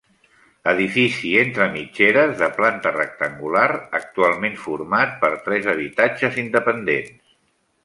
Edifici 0.69 1.33
entre 1.41 1.67
mitgeres 1.75 2.33
de 2.39 2.47
planta 2.55 2.95
rectangular, 2.95 3.67
actualment 4.01 4.59
format 4.65 5.15
per 5.27 5.31
tres 5.47 5.71
habitatges 5.77 6.43
independents. 6.49 7.17